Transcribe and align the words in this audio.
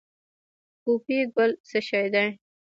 پوپی 0.81 1.17
ګل 1.35 1.51
څه 1.67 1.79
شی 1.87 2.07
دی؟ 2.13 2.25